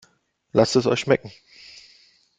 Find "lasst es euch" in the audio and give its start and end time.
0.51-1.01